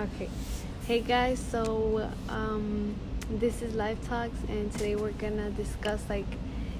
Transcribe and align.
Okay. 0.00 0.30
Hey 0.86 1.00
guys, 1.00 1.38
so 1.38 2.10
um, 2.30 2.94
this 3.28 3.60
is 3.60 3.74
Live 3.74 4.02
Talks, 4.08 4.38
and 4.48 4.72
today 4.72 4.96
we're 4.96 5.10
gonna 5.12 5.50
discuss 5.50 6.02
like 6.08 6.24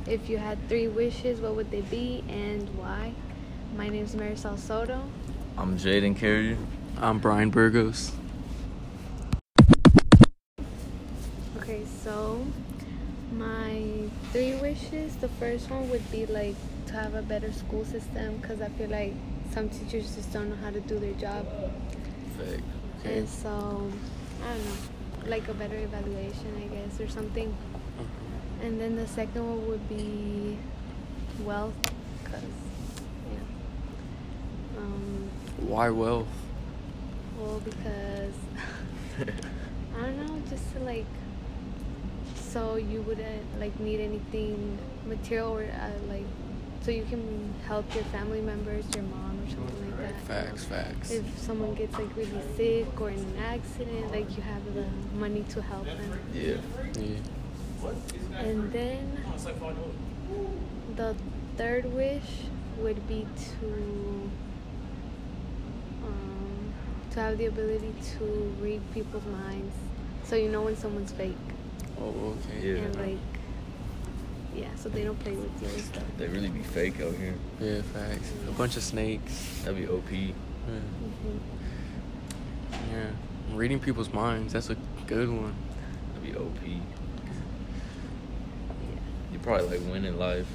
if 0.07 0.31
you 0.31 0.39
had 0.39 0.57
three 0.71 0.89
wishes, 0.89 1.39
what 1.39 1.55
would 1.55 1.71
they 1.71 1.83
be 1.83 2.25
and 2.31 2.67
why? 2.79 3.13
My 3.77 3.91
name 3.91 4.05
is 4.05 4.15
Marisol 4.15 4.59
Soto. 4.59 5.03
I'm 5.59 5.77
Jaden 5.77 6.17
Carrier. 6.17 6.57
I'm 6.97 7.19
Brian 7.19 7.51
Burgos. 7.51 8.13
Okay, 11.59 11.83
so 12.03 12.47
my 13.33 14.09
three 14.33 14.55
wishes. 14.55 15.17
The 15.17 15.29
first 15.29 15.69
one 15.69 15.91
would 15.91 16.11
be 16.11 16.25
like 16.25 16.57
to 16.87 16.95
have 16.95 17.15
a 17.15 17.23
better 17.23 17.53
school 17.53 17.85
system 17.85 18.39
because 18.39 18.63
I 18.63 18.71
feel 18.71 18.89
like 18.89 19.13
some 19.53 19.69
teachers 19.69 20.17
just 20.17 20.33
don't 20.33 20.49
know 20.49 20.57
how 20.57 20.71
to 20.71 20.81
do 20.81 20.99
their 20.99 21.13
job, 21.13 21.47
Fake. 22.39 22.63
And 23.05 23.29
so 23.29 23.91
I 24.43 24.53
don't 24.55 24.65
know, 24.65 25.31
like 25.31 25.49
a 25.49 25.55
better 25.55 25.77
evaluation, 25.77 26.55
I 26.57 26.75
guess, 26.75 27.01
or 27.01 27.09
something. 27.09 27.55
And 28.63 28.81
then 28.81 28.97
the 28.97 29.07
second 29.07 29.47
one 29.47 29.67
would 29.69 29.89
be 29.89 30.59
wealth, 31.45 31.75
cause 32.25 32.43
yeah. 33.33 34.79
Um, 34.79 35.31
Why 35.59 35.89
wealth? 35.91 36.29
well, 37.39 37.61
because 37.65 38.35
I 39.97 40.01
don't 40.03 40.27
know, 40.27 40.43
just 40.51 40.71
to 40.75 40.81
like, 40.81 41.07
so 42.35 42.77
you 42.77 43.01
wouldn't 43.03 43.59
like 43.59 43.79
need 43.81 44.01
anything 44.01 44.79
material 45.07 45.53
or 45.57 45.63
uh, 45.65 45.91
like, 46.13 46.27
so 46.83 46.91
you 46.91 47.05
can 47.05 47.55
help 47.67 47.93
your 47.95 48.05
family 48.05 48.41
members, 48.41 48.85
your 48.95 49.05
mom 49.05 49.39
or 49.45 49.51
something 49.51 49.91
like 49.91 49.99
that. 49.99 50.21
Facts, 50.23 50.65
facts. 50.65 51.11
If 51.11 51.39
someone 51.39 51.75
gets 51.75 51.93
like 51.99 52.15
really 52.17 52.41
sick 52.57 53.01
or 53.01 53.11
in 53.11 53.19
an 53.19 53.37
accident, 53.39 54.11
like 54.13 54.37
you 54.37 54.43
have 54.43 54.63
the 54.75 54.87
money 55.19 55.45
to 55.51 55.63
help 55.63 55.85
them. 55.85 56.19
Yeah. 56.35 56.57
Yeah. 56.99 57.19
And 58.39 58.71
then 58.73 59.23
the 60.97 61.15
third 61.57 61.93
wish 61.95 62.23
would 62.79 63.07
be 63.09 63.27
to 63.61 64.31
um, 66.05 66.73
to 67.13 67.21
have 67.21 67.39
the 67.39 67.47
ability 67.47 67.93
to 68.19 68.25
read 68.61 68.81
people's 68.93 69.25
minds, 69.27 69.75
so 70.25 70.37
you 70.37 70.49
know 70.51 70.63
when 70.63 70.77
someone's 70.77 71.13
fake 71.13 71.37
Oh, 72.01 72.35
okay. 72.53 72.69
Yeah. 72.75 72.83
and 72.85 72.97
like 72.97 73.40
yeah, 74.55 74.75
so 74.77 74.89
they 74.89 75.05
don't 75.05 75.19
play 75.21 75.33
with 75.33 75.63
you 75.63 75.69
and 75.69 75.81
stuff. 75.81 76.03
They 76.19 76.27
really 76.27 76.49
be 76.49 76.63
fake 76.63 77.01
out 77.01 77.15
here. 77.15 77.35
Yeah, 77.61 77.83
facts. 77.83 78.33
A 78.49 78.53
bunch 78.53 78.77
of 78.77 78.83
snakes. 78.83 79.63
That'd 79.65 79.79
be 79.79 79.87
OP. 79.87 80.11
Yeah. 80.11 80.29
hmm 80.69 81.39
yeah. 82.93 83.11
Reading 83.53 83.81
people's 83.81 84.13
minds. 84.13 84.53
That's 84.53 84.71
a 84.71 84.77
good 85.07 85.29
one. 85.29 85.55
That'd 86.15 86.33
be 86.33 86.39
OP. 86.39 86.63
Yeah. 86.65 86.79
You 89.33 89.39
probably 89.41 89.79
like 89.79 89.93
win 89.93 90.05
in 90.05 90.19
life. 90.19 90.47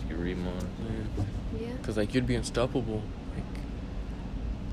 You 0.00 0.14
can 0.14 0.22
read 0.22 0.38
minds. 0.38 0.64
Yeah. 0.80 1.24
Yeah. 1.60 1.76
Cause 1.82 1.96
like 1.96 2.14
you'd 2.14 2.26
be 2.26 2.34
unstoppable. 2.34 3.02
Like, 3.34 3.44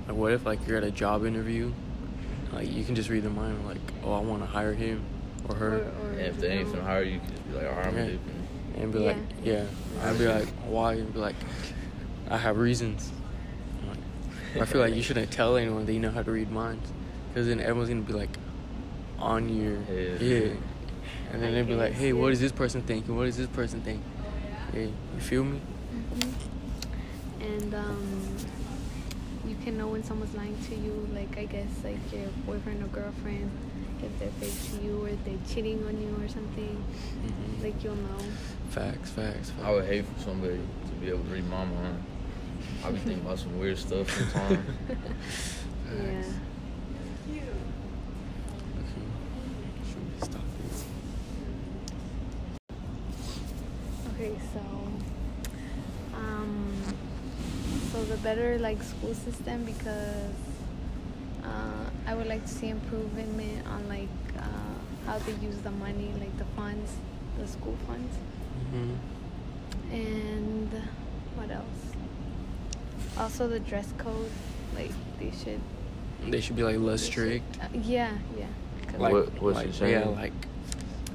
like 0.08 0.18
what 0.18 0.32
if 0.34 0.46
like 0.46 0.66
you're 0.68 0.78
at 0.78 0.84
a 0.84 0.92
job 0.92 1.26
interview, 1.26 1.72
like 2.54 2.72
you 2.72 2.84
can 2.84 2.96
just 2.96 3.10
read 3.10 3.24
their 3.24 3.32
mind. 3.32 3.66
Like, 3.66 3.78
oh, 4.04 4.14
I 4.14 4.20
want 4.20 4.42
to 4.42 4.48
hire 4.48 4.74
him 4.74 5.04
or 5.50 5.56
her, 5.56 5.68
Or, 5.74 5.80
or, 6.08 6.12
And 6.12 6.20
if 6.22 6.40
they 6.40 6.54
you 6.54 6.60
ain't 6.62 6.74
know, 6.74 6.80
finna 6.80 6.84
hire 6.86 7.04
you, 7.04 7.14
you 7.14 7.20
can 7.20 7.30
just 7.32 7.48
be 7.48 7.54
like, 7.56 7.66
alright, 7.68 7.88
I'm 7.88 7.96
Yeah. 7.98 8.82
and 8.84 8.94
be 8.94 9.00
Yeah. 9.00 9.06
like, 9.06 9.18
yeah. 9.44 9.66
I'd 10.04 10.18
be 10.18 10.28
like, 10.28 10.48
why? 10.68 10.94
And 10.94 11.14
be 11.14 11.20
like, 11.20 11.36
I 12.30 12.38
have 12.38 12.58
reasons. 12.58 13.12
Like, 13.88 14.62
I 14.62 14.66
feel 14.66 14.82
like 14.82 14.96
you 14.96 15.02
shouldn't 15.08 15.32
tell 15.32 15.58
anyone 15.58 15.86
that 15.86 15.94
you 15.94 16.00
know 16.00 16.12
how 16.12 16.24
to 16.24 16.32
read 16.32 16.52
minds, 16.52 16.92
because 17.30 17.48
then 17.48 17.60
everyone's 17.60 17.90
gonna 17.90 18.02
be 18.02 18.14
like 18.14 18.30
on 19.20 19.50
your 19.50 19.78
Yeah. 19.92 20.18
yeah, 20.20 20.54
and 21.32 21.42
then 21.42 21.50
I 21.50 21.52
they'd 21.52 21.68
be 21.68 21.76
like, 21.76 21.94
hey, 21.94 22.14
what 22.14 22.34
yeah. 22.34 22.40
this 22.40 22.52
person 22.52 22.82
thinking? 22.82 23.16
What 23.16 23.28
is 23.28 23.38
this 23.38 23.48
person 23.48 23.82
think? 23.82 24.02
Yeah, 24.74 24.82
you 24.84 24.92
feel 25.20 25.44
me? 25.44 25.60
Mhm. 25.94 26.34
And 27.42 27.74
um, 27.76 28.38
you 29.48 29.56
can 29.64 29.78
know 29.78 29.88
when 29.88 30.04
someone's 30.04 30.34
lying 30.36 30.58
to 30.70 30.76
you, 30.76 31.08
like 31.14 31.38
I 31.38 31.46
guess 31.46 31.68
like 31.84 31.98
your 32.14 32.28
boyfriend 32.46 32.84
or 32.84 32.88
girlfriend, 32.88 33.52
if 34.04 34.20
they're 34.20 34.30
fake 34.40 34.80
to 34.80 34.86
you 34.86 35.04
or 35.04 35.10
if 35.10 35.24
they're 35.26 35.38
cheating 35.54 35.86
on 35.88 36.00
you 36.02 36.16
or 36.24 36.28
something. 36.28 36.84
Mhm. 37.26 37.64
Like 37.64 37.84
you'll 37.84 37.96
know. 37.96 38.18
Facts, 38.70 39.10
facts, 39.12 39.50
facts. 39.50 39.64
I 39.64 39.72
would 39.72 39.86
hate 39.86 40.06
for 40.06 40.20
somebody 40.24 40.60
to 40.88 40.92
be 41.00 41.10
able 41.10 41.24
to 41.24 41.30
read 41.32 41.48
my 41.50 41.66
mind. 41.66 42.04
I 42.86 42.92
be 42.92 42.98
thinking 43.00 43.24
about 43.26 43.40
some 43.40 43.58
weird 43.60 43.78
stuff 43.78 44.10
sometimes. 44.10 44.60
Yeah. 45.92 46.24
Okay. 47.30 49.06
Should 49.88 50.06
we 50.14 50.26
stop 50.26 50.42
this? 50.64 50.86
Okay, 54.14 54.34
so 54.54 54.62
um, 56.16 56.74
so 57.92 58.04
the 58.06 58.18
better 58.18 58.58
like 58.60 58.82
school 58.84 59.14
system 59.14 59.64
because 59.66 60.34
I 62.12 62.14
would 62.14 62.28
like 62.28 62.42
to 62.46 62.52
see 62.54 62.68
improvement 62.68 63.66
on 63.68 63.88
like 63.88 64.10
uh, 64.38 64.42
how 65.06 65.18
they 65.20 65.32
use 65.46 65.56
the 65.60 65.72
money, 65.72 66.12
like 66.20 66.38
the 66.38 66.44
funds, 66.58 66.92
the 67.40 67.48
school 67.48 67.78
funds. 67.88 68.14
Mhm. 68.74 68.96
And 69.94 70.70
what 71.36 71.50
else? 71.52 71.80
Also 73.18 73.48
the 73.48 73.62
dress 73.62 73.94
code, 73.98 74.30
like 74.76 74.92
they 75.20 75.32
should. 75.32 75.62
They 76.30 76.42
should 76.42 76.58
be 76.58 76.64
like 76.64 76.80
less 76.80 77.00
they 77.08 77.12
should- 77.12 77.14
strict. 77.14 77.60
uh, 77.64 77.68
yeah, 77.82 78.12
yeah. 78.38 78.46
'Cause, 78.88 79.00
Like, 79.00 79.14
What- 79.14 79.42
what's 79.42 79.56
like 79.56 79.74
saying? 79.74 79.92
yeah, 79.94 80.08
like, 80.10 80.34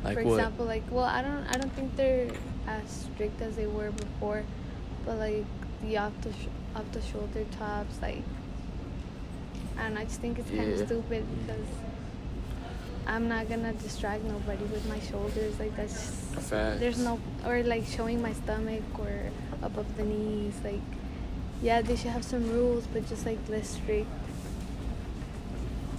like 0.03 0.17
for 0.17 0.25
what? 0.25 0.39
example, 0.39 0.65
like 0.65 0.85
well, 0.91 1.05
I 1.05 1.21
don't, 1.21 1.45
I 1.53 1.59
don't 1.59 1.73
think 1.75 1.95
they're 1.97 2.31
as 2.67 2.89
strict 3.12 3.43
as 3.43 3.55
they 3.56 3.67
were 3.67 3.91
before, 3.91 4.45
but 5.05 5.19
like 5.19 5.45
the 5.83 5.99
off 5.99 6.12
the 6.23 6.33
sh- 6.33 6.49
off 6.75 6.91
the 6.93 7.03
shoulder 7.03 7.45
tops, 7.59 8.01
like 8.01 8.23
I 9.78 9.82
don't 9.84 9.94
know. 9.94 10.00
I 10.00 10.04
just 10.04 10.20
think 10.20 10.38
it's 10.38 10.48
kind 10.50 10.72
of 10.72 10.78
Yeah. 10.81 10.87
stupid 10.87 11.25
because 11.47 11.66
I'm 13.06 13.28
not 13.28 13.48
gonna 13.48 13.72
distract 13.75 14.25
nobody 14.25 14.64
with 14.64 14.87
my 14.88 14.98
shoulders. 15.00 15.59
Like 15.60 15.76
that's 15.76 15.92
just, 16.34 16.50
there's 16.50 16.98
no 16.98 17.20
or 17.47 17.62
like 17.62 17.84
showing 17.87 18.20
my 18.22 18.32
stomach 18.32 18.82
or 18.98 19.31
above 19.62 19.87
the 19.97 20.04
knees. 20.04 20.54
Like 20.64 20.81
yeah, 21.62 21.82
they 21.82 21.97
should 21.97 22.10
have 22.10 22.25
some 22.25 22.50
rules, 22.53 22.87
but 22.92 23.09
just 23.09 23.25
like 23.26 23.38
less 23.48 23.69
strict 23.70 24.09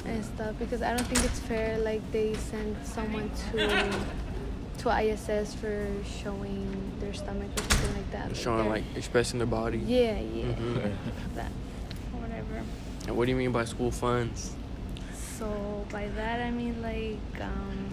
and 0.06 0.24
stuff 0.24 0.56
because 0.60 0.82
I 0.82 0.96
don't 0.96 1.06
think 1.08 1.24
it's 1.26 1.40
fair 1.40 1.78
like 1.80 2.02
they 2.12 2.34
send 2.36 2.76
someone 2.86 3.30
to 3.52 3.92
to 4.80 4.90
ISS 5.02 5.54
for 5.56 5.88
showing 6.24 6.92
their 7.00 7.14
stomach 7.14 7.50
or 7.58 7.62
something 7.64 7.96
like 7.96 8.12
that. 8.12 8.36
Showing 8.38 8.64
they're- 8.64 8.70
like 8.74 8.84
expressing 8.96 9.40
their 9.40 9.48
body. 9.48 9.80
yeah, 9.80 10.20
yeah, 10.20 10.44
Mhm. 10.46 10.94
that 11.36 11.52
whatever. 12.14 12.64
And 13.08 13.16
what 13.16 13.26
do 13.26 13.32
you 13.32 13.38
mean 13.38 13.52
by 13.54 13.64
school 13.66 13.90
funds? 13.90 14.52
So 15.38 15.86
by 15.92 16.10
that 16.10 16.42
I 16.42 16.52
mean 16.52 16.82
like 16.82 17.42
um 17.42 17.88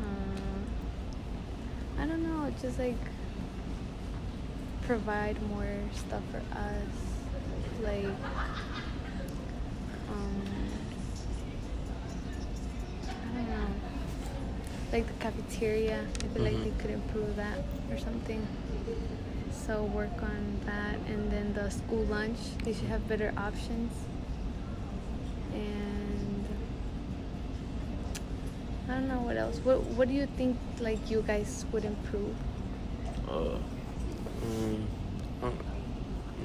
uh, 0.00 0.62
I 2.02 2.06
don't 2.06 2.22
know, 2.22 2.50
just 2.60 2.78
like 2.78 2.96
provide 4.82 5.40
more 5.42 5.76
stuff 5.94 6.22
for 6.30 6.38
us. 6.56 6.88
Like 7.82 8.04
um 10.08 10.42
I 13.10 13.36
don't 13.36 13.48
know. 13.48 13.66
Like 14.90 15.06
the 15.06 15.12
cafeteria. 15.14 16.06
I 16.24 16.28
feel 16.28 16.42
like 16.44 16.54
Mhm. 16.54 16.64
they 16.64 16.70
could 16.82 16.90
improve 16.90 17.36
that 17.36 17.58
or 17.90 17.98
something. 17.98 18.46
So 19.66 19.84
work 19.84 20.20
on 20.22 20.60
that 20.66 20.96
and 21.06 21.30
then 21.30 21.54
the 21.54 21.70
school 21.70 22.04
lunch, 22.06 22.38
they 22.64 22.72
should 22.72 22.88
have 22.88 23.06
better 23.06 23.32
options 23.36 23.92
and 25.54 26.46
I 28.88 28.94
don't 28.94 29.08
know 29.08 29.20
what 29.20 29.36
else. 29.36 29.58
What 29.58 29.80
What 29.96 30.08
do 30.08 30.14
you 30.14 30.26
think 30.26 30.58
like 30.80 31.10
you 31.10 31.22
guys 31.22 31.64
would 31.72 31.84
improve? 31.84 32.34
uh, 33.30 33.56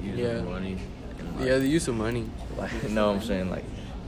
using 0.02 0.24
Yeah. 0.24 0.40
money. 0.42 0.78
and, 1.18 1.40
yeah, 1.44 1.58
the 1.58 1.66
use 1.68 1.88
of 1.88 1.96
money. 1.96 2.24
like 2.56 2.70
you 2.82 2.90
know 2.90 3.08
what 3.08 3.16
I'm 3.16 3.22
saying 3.22 3.50
like 3.50 3.64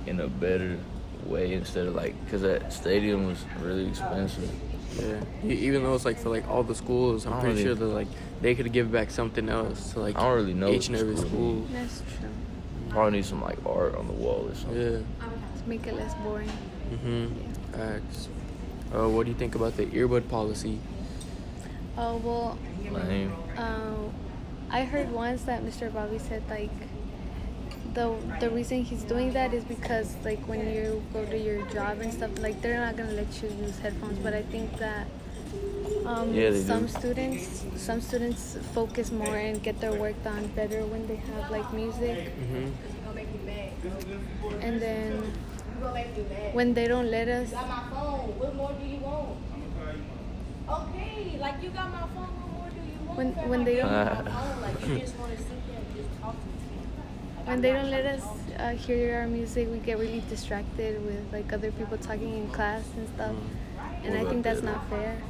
in 0.06 0.20
a 0.20 0.28
better 0.28 0.78
way 1.26 1.52
instead 1.52 1.86
of 1.86 1.94
like 1.94 2.14
because 2.24 2.42
that 2.42 2.72
stadium 2.72 3.26
was 3.26 3.44
really 3.60 3.88
expensive. 3.88 4.50
Yeah, 4.98 5.20
even 5.44 5.82
though 5.84 5.94
it's 5.94 6.04
like 6.04 6.18
for 6.18 6.28
like 6.30 6.48
all 6.48 6.62
the 6.62 6.74
schools, 6.74 7.26
I'm 7.26 7.34
pretty 7.40 7.48
really- 7.48 7.62
sure 7.64 7.74
that 7.74 7.84
like 7.84 8.08
they 8.42 8.54
could 8.54 8.72
give 8.72 8.90
back 8.90 9.10
something 9.10 9.48
else 9.48 9.92
to 9.92 10.00
like 10.00 10.16
I 10.16 10.22
don't 10.24 10.34
really 10.36 10.54
know 10.54 10.68
each 10.70 10.88
and 10.88 10.96
every 10.96 11.16
school. 11.16 11.28
school. 11.28 11.66
That's 11.72 12.00
true. 12.18 12.28
Probably 12.88 13.18
need 13.18 13.24
some 13.24 13.40
like 13.42 13.58
art 13.64 13.94
on 13.94 14.06
the 14.08 14.12
wall 14.12 14.48
or 14.50 14.54
something. 14.54 14.80
Yeah. 14.80 14.98
To 15.62 15.68
make 15.68 15.86
it 15.86 15.94
less 15.94 16.14
boring. 16.14 16.50
Mhm. 16.92 17.30
Yeah. 17.72 17.76
Facts. 18.00 18.28
Uh, 18.92 19.08
what 19.08 19.24
do 19.26 19.30
you 19.32 19.36
think 19.38 19.54
about 19.54 19.76
the 19.76 19.86
earbud 19.86 20.28
policy? 20.28 20.80
Oh 21.96 22.16
well, 22.16 22.58
Lame. 22.90 23.32
um, 23.56 24.10
I 24.70 24.84
heard 24.84 25.12
once 25.12 25.42
that 25.42 25.62
Mr. 25.64 25.92
Bobby 25.92 26.18
said 26.18 26.42
like 26.48 26.70
the 27.94 28.14
the 28.40 28.50
reason 28.50 28.82
he's 28.84 29.02
doing 29.02 29.32
that 29.32 29.52
is 29.52 29.64
because 29.64 30.14
like 30.24 30.40
when 30.46 30.60
you 30.72 31.02
go 31.12 31.24
to 31.24 31.36
your 31.38 31.62
job 31.66 32.00
and 32.00 32.12
stuff, 32.12 32.30
like 32.40 32.60
they're 32.62 32.80
not 32.80 32.96
gonna 32.96 33.12
let 33.12 33.42
you 33.42 33.48
use 33.48 33.78
headphones. 33.78 34.18
But 34.20 34.34
I 34.34 34.42
think 34.42 34.76
that 34.78 35.06
um, 36.06 36.32
Yeah, 36.34 36.52
some 36.54 36.86
do. 36.86 36.92
students 36.98 37.64
some 37.76 38.00
students 38.00 38.56
focus 38.74 39.10
more 39.10 39.36
and 39.36 39.62
get 39.62 39.80
their 39.80 39.92
work 39.94 40.22
done 40.22 40.46
better 40.54 40.84
when 40.86 41.06
they 41.06 41.16
have 41.16 41.50
like 41.50 41.72
music. 41.72 42.32
Mhm. 42.38 42.72
And 44.60 44.80
then 44.80 45.32
when 46.52 46.74
they 46.74 46.86
don't 46.88 47.10
let 47.10 47.28
us, 47.28 47.50
got 47.50 47.68
my 47.68 47.82
phone. 47.90 48.38
What 48.38 48.54
more 48.54 48.72
do 48.80 48.86
you 48.86 48.98
want? 49.00 49.36
Okay, 50.68 51.38
like 51.40 51.62
you 51.62 51.70
got 51.70 51.90
my 51.90 52.06
phone. 52.14 52.28
What 52.28 52.52
more 52.52 52.70
do 52.70 52.80
you 52.86 52.98
want? 53.06 53.18
When- 53.18 53.34
Fam? 53.34 53.48
when 53.48 53.60
I 53.60 53.64
they 53.64 53.74
gave 53.74 53.84
you 53.84 53.88
don't- 53.88 54.24
my 56.22 56.32
when 57.44 57.60
they 57.60 57.72
don't 57.72 57.90
let 57.90 58.06
us 58.06 58.24
uh, 58.58 58.70
hear 58.70 59.16
our 59.20 59.26
music, 59.26 59.68
we 59.70 59.78
get 59.78 59.98
really 59.98 60.22
distracted 60.28 61.04
with 61.04 61.32
like 61.32 61.52
other 61.52 61.70
people 61.72 61.96
talking 61.98 62.36
in 62.36 62.48
class 62.50 62.84
and 62.96 63.08
stuff. 63.14 63.34
And 64.04 64.16
I 64.16 64.24
think 64.28 64.42
that's 64.44 64.62
not 64.62 64.88
fair. 64.88 65.20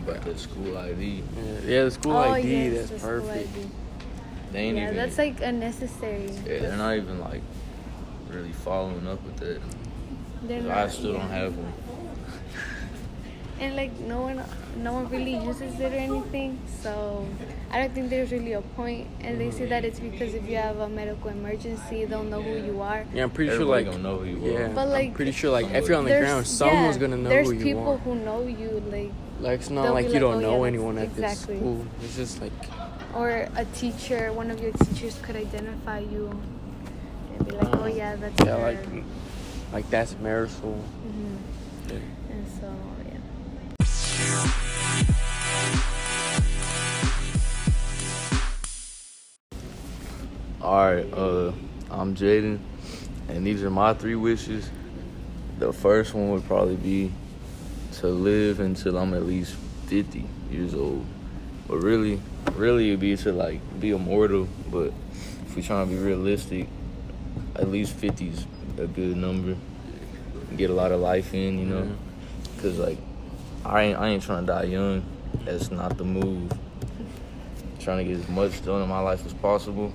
About 0.00 0.22
the 0.22 0.36
school 0.36 0.76
ID. 0.76 1.22
Yeah, 1.36 1.42
yeah, 1.64 1.84
the 1.84 1.90
school 1.90 2.12
oh 2.16 2.32
ID, 2.32 2.48
yes, 2.48 2.74
that's 2.74 2.90
the 2.90 2.98
school 2.98 3.10
perfect. 3.20 3.56
ID. 3.56 3.68
They 4.52 4.58
ain't 4.58 4.76
Yeah, 4.76 4.84
even. 4.84 4.96
that's 4.96 5.18
like 5.18 5.40
unnecessary. 5.40 6.30
yeah, 6.44 6.58
they're 6.58 6.76
not 6.76 6.96
even 6.96 7.20
like 7.20 7.42
really 8.28 8.52
following 8.52 9.06
up 9.06 9.22
with 9.24 9.42
it. 9.42 9.62
Not, 10.48 10.76
I 10.76 10.88
still 10.88 11.12
yeah. 11.12 11.18
don't 11.18 11.30
have 11.30 11.56
one. 11.56 11.72
And 13.60 13.76
like 13.76 13.96
no 14.00 14.22
one, 14.22 14.42
no 14.78 14.94
one 14.94 15.08
really 15.08 15.36
uses 15.36 15.78
it 15.78 15.92
or 15.92 15.96
anything. 15.96 16.58
So 16.82 17.24
I 17.72 17.78
don't 17.78 17.94
think 17.94 18.10
there's 18.10 18.30
really 18.30 18.52
a. 18.52 18.62
And 19.20 19.40
they 19.40 19.50
say 19.50 19.66
that 19.66 19.84
it's 19.84 19.98
because 19.98 20.34
if 20.34 20.46
you 20.46 20.56
have 20.56 20.78
a 20.78 20.88
medical 20.88 21.30
emergency, 21.30 22.04
they'll 22.04 22.22
know 22.22 22.42
who 22.42 22.56
you 22.58 22.82
are. 22.82 23.06
Yeah, 23.14 23.22
I'm 23.22 23.30
pretty 23.30 23.50
Everybody 23.50 23.84
sure 23.84 23.92
like 23.92 24.02
gonna 24.02 24.02
know 24.02 24.18
who 24.18 24.24
you 24.26 24.52
yeah, 24.52 24.58
are. 24.58 24.68
But, 24.74 24.80
I'm 24.82 24.88
like, 24.90 25.14
pretty 25.14 25.32
sure 25.32 25.50
like 25.50 25.70
if 25.70 25.88
you're 25.88 25.96
on 25.96 26.04
the 26.04 26.18
ground, 26.18 26.46
someone's 26.46 26.96
yeah, 26.96 27.00
gonna 27.00 27.16
know 27.16 27.28
there's 27.30 27.48
who 27.48 27.54
you 27.54 27.60
are. 27.60 27.64
There's 27.64 27.74
people 27.76 27.98
who 27.98 28.14
know 28.16 28.46
you, 28.46 28.82
like, 28.90 29.12
Like 29.40 29.60
it's 29.60 29.70
not 29.70 29.84
they'll 29.84 29.94
like 29.94 30.12
you 30.12 30.20
don't 30.20 30.34
"Oh, 30.34 30.40
know 30.40 30.50
that's- 30.50 30.66
anyone 30.68 30.98
at 30.98 31.04
exactly." 31.04 31.54
this 31.54 31.62
school. 31.62 31.86
It's 32.02 32.16
just 32.16 32.42
like 32.42 32.52
or 33.14 33.48
a 33.56 33.64
teacher, 33.76 34.32
one 34.32 34.50
of 34.50 34.60
your 34.60 34.72
teachers 34.72 35.18
could 35.22 35.36
identify 35.36 36.00
you 36.00 36.28
and 37.36 37.46
be 37.46 37.52
like, 37.52 37.74
oh 37.76 37.86
yeah, 37.86 38.16
that's 38.16 38.44
yeah, 38.44 38.56
her. 38.58 38.72
like 38.72 39.04
like 39.72 39.90
that's 39.90 40.14
Marisol. 40.14 40.78
Mhm. 41.06 41.38
Yeah. 41.88 41.96
And 42.30 42.46
so 42.60 42.74
yeah. 43.78 44.52
Alright, 50.72 51.12
uh, 51.12 51.52
I'm 51.90 52.16
Jaden, 52.16 52.58
and 53.28 53.46
these 53.46 53.62
are 53.62 53.68
my 53.68 53.92
three 53.92 54.14
wishes. 54.14 54.70
The 55.58 55.70
first 55.70 56.14
one 56.14 56.30
would 56.30 56.46
probably 56.46 56.76
be 56.76 57.12
to 57.96 58.06
live 58.06 58.58
until 58.58 58.96
I'm 58.96 59.12
at 59.12 59.26
least 59.26 59.54
50 59.88 60.24
years 60.50 60.74
old. 60.74 61.04
But 61.68 61.80
really, 61.80 62.22
really 62.54 62.88
it'd 62.88 63.00
be 63.00 63.14
to 63.18 63.32
like 63.32 63.60
be 63.80 63.90
immortal. 63.90 64.48
But 64.70 64.94
if 65.44 65.54
we're 65.54 65.62
trying 65.62 65.90
to 65.90 65.94
be 65.94 66.00
realistic, 66.00 66.68
at 67.54 67.68
least 67.68 67.92
50 67.96 68.28
is 68.28 68.46
a 68.78 68.86
good 68.86 69.18
number. 69.18 69.58
Get 70.56 70.70
a 70.70 70.74
lot 70.74 70.90
of 70.90 71.02
life 71.02 71.34
in, 71.34 71.58
you 71.58 71.66
know? 71.66 71.94
Cause 72.62 72.78
like, 72.78 72.96
I 73.66 73.82
ain't, 73.82 73.98
I 73.98 74.08
ain't 74.08 74.22
trying 74.22 74.46
to 74.46 74.52
die 74.52 74.64
young. 74.64 75.04
That's 75.44 75.70
not 75.70 75.98
the 75.98 76.04
move. 76.04 76.50
Trying 77.78 77.98
to 77.98 78.04
get 78.04 78.22
as 78.22 78.28
much 78.30 78.64
done 78.64 78.80
in 78.80 78.88
my 78.88 79.00
life 79.00 79.26
as 79.26 79.34
possible 79.34 79.92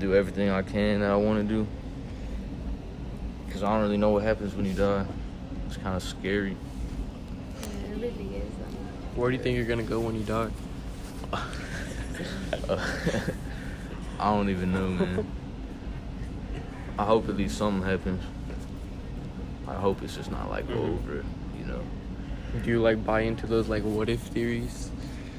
do 0.00 0.14
everything 0.14 0.48
I 0.50 0.62
can 0.62 1.00
that 1.00 1.10
I 1.10 1.16
want 1.16 1.46
to 1.46 1.54
do. 1.54 1.66
Cause 3.52 3.62
I 3.62 3.72
don't 3.72 3.82
really 3.82 3.96
know 3.98 4.10
what 4.10 4.22
happens 4.22 4.54
when 4.54 4.64
you 4.64 4.72
die. 4.72 5.04
It's 5.66 5.76
kind 5.76 5.94
of 5.96 6.02
scary. 6.02 6.56
Yeah, 7.60 7.66
it 7.92 7.96
really 8.00 8.36
is. 8.36 8.50
Where 9.14 9.30
do 9.30 9.36
you 9.36 9.42
think 9.42 9.56
you're 9.56 9.66
gonna 9.66 9.82
go 9.82 10.00
when 10.00 10.14
you 10.16 10.22
die? 10.24 10.48
I 14.18 14.24
don't 14.24 14.48
even 14.50 14.72
know, 14.72 14.88
man. 14.88 15.26
I 16.98 17.04
hope 17.04 17.28
at 17.28 17.36
least 17.36 17.56
something 17.58 17.88
happens. 17.88 18.22
I 19.66 19.74
hope 19.74 20.02
it's 20.02 20.16
just 20.16 20.30
not 20.30 20.48
like 20.50 20.66
Mhm. 20.68 20.76
over, 20.76 21.24
you 21.58 21.64
know. 21.66 21.80
Do 22.62 22.70
you 22.70 22.80
like 22.80 23.04
buy 23.04 23.20
into 23.22 23.46
those 23.46 23.68
like 23.68 23.82
what 23.82 24.08
if 24.08 24.20
theories? 24.20 24.90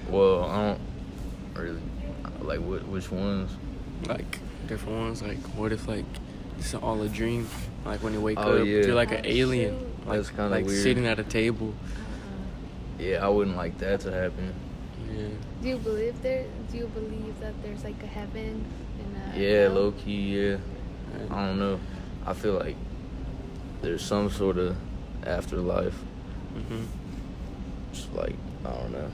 Well, 0.09 0.45
I 0.45 0.67
don't 0.67 0.79
really 1.55 1.81
like 2.41 2.59
what 2.59 2.87
which 2.87 3.11
ones. 3.11 3.51
Like 4.07 4.39
different 4.71 4.97
ones. 4.99 5.21
Like 5.21 5.37
what 5.57 5.71
if 5.71 5.87
like 5.87 6.05
it's 6.57 6.73
all 6.73 7.01
a 7.01 7.09
dream? 7.09 7.47
Like 7.85 8.01
when 8.03 8.13
you 8.13 8.21
wake 8.21 8.37
Oh, 8.39 8.59
up, 8.61 8.65
yeah. 8.65 8.85
you're 8.85 8.95
like 8.95 9.11
an 9.11 9.25
alien. 9.25 9.75
Like, 10.05 10.17
That's 10.17 10.29
kinda 10.29 10.49
like 10.49 10.65
weird. 10.65 10.81
sitting 10.81 11.05
at 11.07 11.19
a 11.19 11.23
table. 11.23 11.73
Yeah, 12.99 13.25
I 13.25 13.29
wouldn't 13.29 13.57
like 13.57 13.77
that 13.79 13.99
to 14.01 14.11
happen. 14.11 14.53
Yeah. 15.11 15.27
do 15.61 15.67
you 15.67 15.77
believe 15.77 16.21
there? 16.21 16.45
Do 16.71 16.77
you 16.77 16.87
believe 16.87 17.37
that 17.41 17.53
there's 17.63 17.83
like 17.83 18.01
a 18.01 18.07
heaven 18.07 18.63
and 18.99 19.35
a 19.35 19.39
Yeah, 19.39 19.61
hell? 19.63 19.71
low 19.73 19.91
key, 19.91 20.21
yeah. 20.39 20.57
I 21.29 21.47
don't 21.47 21.59
know. 21.59 21.79
I 22.25 22.33
feel 22.33 22.53
like 22.53 22.77
there's 23.81 24.03
some 24.03 24.29
sort 24.29 24.57
of 24.57 24.75
afterlife. 25.25 25.97
hmm 26.53 26.83
Just 27.91 28.13
like 28.13 28.35
I 28.65 28.69
don't 28.71 28.91
know. 28.93 29.11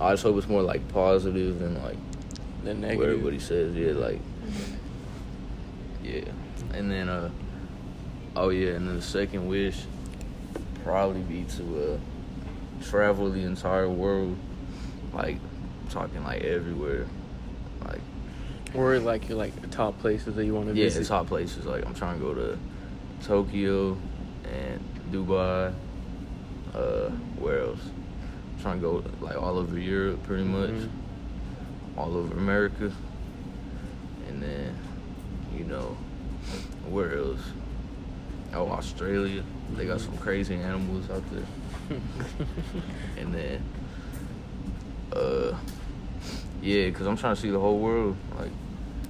I 0.00 0.10
just 0.14 0.24
hope 0.24 0.36
it's 0.38 0.48
more 0.48 0.62
like 0.62 0.82
positive 0.88 1.60
than 1.60 1.74
like 1.82 1.96
The 2.64 2.70
what 2.70 2.78
negative. 2.78 3.08
everybody 3.10 3.38
says. 3.38 3.74
Yeah, 3.76 3.92
like. 3.92 4.20
Yeah. 6.02 6.24
And 6.72 6.90
then 6.90 7.08
uh 7.08 7.30
oh 8.36 8.48
yeah, 8.50 8.72
and 8.72 8.88
then 8.88 8.96
the 8.96 9.02
second 9.02 9.46
wish 9.48 9.84
probably 10.84 11.22
be 11.22 11.44
to 11.56 11.94
uh 11.94 12.84
travel 12.84 13.30
the 13.30 13.42
entire 13.42 13.88
world. 13.88 14.36
Like 15.12 15.38
talking 15.90 16.24
like 16.24 16.42
everywhere. 16.42 17.06
Like 17.84 18.00
Or 18.74 18.98
like 18.98 19.28
you're 19.28 19.38
like 19.38 19.70
top 19.70 19.98
places 20.00 20.34
that 20.34 20.44
you 20.44 20.54
want 20.54 20.68
to 20.68 20.74
yeah, 20.74 20.84
visit. 20.84 21.00
it's 21.00 21.08
hot 21.08 21.26
places. 21.26 21.64
Like 21.64 21.86
I'm 21.86 21.94
trying 21.94 22.18
to 22.18 22.24
go 22.24 22.34
to 22.34 22.58
Tokyo 23.22 23.96
and 24.52 24.80
Dubai. 25.12 25.72
Uh, 26.74 27.08
where 27.38 27.60
else? 27.60 27.78
I'm 28.56 28.62
trying 28.62 28.80
to 28.80 28.82
go 28.82 29.04
like 29.20 29.36
all 29.40 29.58
over 29.58 29.78
Europe, 29.78 30.24
pretty 30.24 30.42
much, 30.42 30.70
Mhm. 30.70 30.88
all 31.96 32.16
over 32.16 32.34
America, 32.36 32.90
and 34.34 34.42
then 34.42 34.76
you 35.56 35.64
know 35.64 35.96
where 36.88 37.16
else? 37.18 37.40
Oh, 38.52 38.68
Australia. 38.70 39.42
They 39.76 39.86
got 39.86 40.00
some 40.00 40.16
crazy 40.18 40.54
animals 40.56 41.08
out 41.10 41.22
there. 41.32 41.98
And 43.18 43.32
then, 43.34 43.62
uh, 45.12 45.56
yeah, 46.62 46.90
cause 46.90 47.06
I'm 47.06 47.16
trying 47.16 47.34
to 47.36 47.40
see 47.40 47.50
the 47.50 47.58
whole 47.60 47.78
world. 47.78 48.16
Like, 48.38 48.50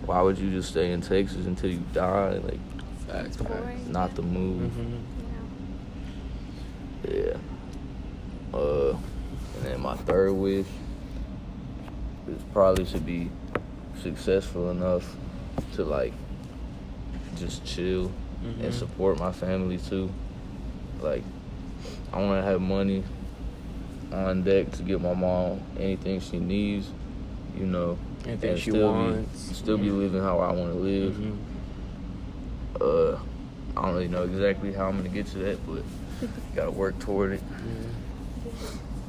why 0.06 0.20
would 0.22 0.38
you 0.38 0.50
just 0.50 0.70
stay 0.70 0.92
in 0.92 1.00
Texas 1.00 1.46
until 1.46 1.70
you 1.70 1.82
die? 1.92 2.38
Like, 2.42 2.60
Facts, 3.08 3.36
facts. 3.36 3.86
not 3.88 4.14
the 4.14 4.22
move. 4.22 4.70
Mhm. 4.72 5.00
Yeah. 7.08 7.14
Yeah. 8.52 8.58
Uh, 8.58 8.96
and 9.56 9.64
then 9.64 9.80
my 9.80 9.96
third 9.96 10.32
wish 10.32 10.66
is 12.28 12.42
probably 12.52 12.84
to 12.86 12.98
be 12.98 13.30
successful 14.04 14.70
enough 14.70 15.16
to 15.74 15.82
like 15.84 16.12
just 17.36 17.64
chill 17.64 18.10
Mhm. 18.44 18.64
and 18.64 18.74
support 18.74 19.18
my 19.18 19.32
family 19.32 19.78
too. 19.78 20.10
Like, 21.00 21.24
I 22.12 22.20
want 22.20 22.44
to 22.44 22.50
have 22.50 22.60
money 22.60 23.02
on 24.12 24.42
deck 24.42 24.70
to 24.72 24.82
get 24.82 25.00
my 25.00 25.14
mom 25.14 25.60
anything 25.78 26.20
she 26.20 26.38
needs, 26.38 26.86
you 27.58 27.64
know, 27.66 27.96
Anything 28.26 28.50
and 28.50 28.58
she 28.58 28.70
still 28.70 28.92
wants. 28.92 29.48
be 29.48 29.54
still 29.54 29.78
be 29.78 29.90
living 29.90 30.20
how 30.22 30.38
I 30.38 30.52
want 30.52 30.72
to 30.74 30.78
live. 30.78 31.14
Mhm. 31.14 31.36
Uh, 32.80 33.16
I 33.76 33.82
don't 33.86 33.94
really 33.94 34.08
know 34.08 34.22
exactly 34.24 34.72
how 34.72 34.88
I'm 34.88 34.96
gonna 34.98 35.08
get 35.08 35.26
to 35.28 35.38
that, 35.38 35.58
but 35.66 35.82
gotta 36.54 36.70
work 36.70 36.98
toward 36.98 37.32
it. 37.32 37.42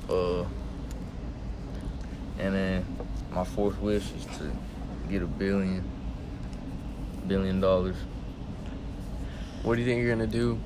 Uh, 0.10 0.44
and 2.40 2.54
then 2.56 2.86
my 3.34 3.44
fourth 3.44 3.80
wish 3.82 4.04
is 4.18 4.26
to 4.38 4.52
get 5.10 5.22
a 5.22 5.28
billion, 5.28 5.84
billion 7.28 7.60
dollars. 7.62 7.96
What 9.64 9.76
do 9.76 9.82
you 9.82 9.88
think 9.88 10.02
you're 10.04 10.14
gonna 10.16 10.28
do? 10.28 10.60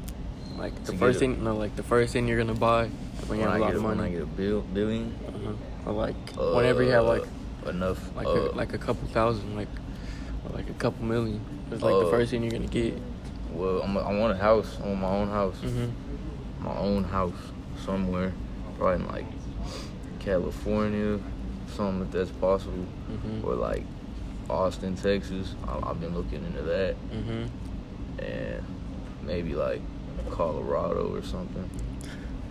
Like 0.58 0.74
the 0.84 0.86
To 0.88 0.92
get 0.94 1.00
first 1.00 1.16
a- 1.18 1.20
thing, 1.20 1.44
no, 1.44 1.56
like 1.56 1.76
the 1.76 1.84
first 1.84 2.12
thing 2.14 2.28
you're 2.28 2.38
gonna 2.38 2.54
buy 2.54 2.88
when 3.28 3.40
you 3.40 3.46
have 3.46 3.56
a 3.56 3.60
lot 3.60 3.68
get 3.68 3.76
of 3.78 3.84
when 3.84 3.94
I 3.94 3.96
money, 3.96 4.12
get 4.12 4.22
a 4.24 4.26
bill, 4.26 4.62
billion, 4.62 5.14
uh-huh. 5.28 5.90
or 5.90 5.94
like 5.94 6.16
whenever 6.36 6.84
you 6.84 6.90
have 6.92 7.06
like 7.06 7.24
uh, 7.66 7.70
enough, 7.70 8.16
like 8.16 8.28
uh, 8.28 8.32
a, 8.32 8.42
like 8.56 8.74
a 8.74 8.78
couple 8.78 9.08
thousand, 9.10 9.56
like 9.56 9.68
or 10.46 10.56
like 10.56 10.70
a 10.70 10.74
couple 10.74 11.06
million. 11.06 11.40
It's 11.72 11.82
like 11.82 11.94
the 11.94 12.08
Uh, 12.08 12.12
first 12.12 12.32
thing 12.32 12.42
you're 12.44 12.52
gonna 12.52 12.68
get. 12.68 12.98
well, 13.54 13.82
I'm, 13.82 13.98
I 13.98 14.14
want 14.14 14.34
a 14.34 14.38
house. 14.42 14.78
I 14.84 14.88
want 14.88 15.00
my 15.02 15.08
own 15.10 15.30
house, 15.30 15.56
Mm-hmm. 15.64 16.64
my 16.66 16.76
own 16.78 17.04
house 17.06 17.40
somewhere, 17.86 18.34
probably 18.78 18.96
in 19.06 19.08
like 19.08 19.26
California, 20.20 21.20
something 21.76 22.02
if 22.06 22.12
that's 22.12 22.32
possible, 22.32 22.86
Mhm. 23.10 23.44
or 23.46 23.56
like 23.56 23.84
Austin, 24.50 24.96
Texas. 24.96 25.54
I, 25.68 25.90
I've 25.90 26.00
been 26.02 26.16
looking 26.16 26.44
into 26.46 26.62
that, 26.64 26.96
Mm-hmm. 27.12 28.20
and 28.24 28.64
maybe 29.24 29.56
like 29.56 29.82
Colorado 30.32 31.14
or 31.16 31.22
something, 31.24 31.70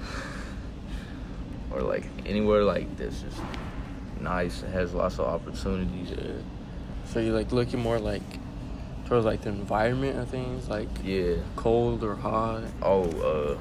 or 1.71 1.83
like 1.83 2.05
anywhere 2.27 2.63
like 2.65 2.97
this 2.97 3.23
just 3.23 3.41
nice 4.21 4.63
and 4.63 4.73
has 4.73 4.95
lots 4.95 5.19
of 5.19 5.27
opportunities. 5.27 6.11
Yeah. 6.11 6.33
So 7.07 7.21
you 7.21 7.33
like 7.33 7.53
looking 7.53 7.81
more 7.81 7.99
like 7.99 8.23
towards 9.07 9.25
like 9.27 9.43
the 9.43 9.49
environment 9.51 10.19
of 10.19 10.29
things, 10.29 10.69
like 10.69 10.89
Yeah. 11.05 11.37
cold 11.57 12.03
or 12.05 12.15
hot. 12.15 12.63
Oh, 12.83 13.05
uh, 13.05 13.59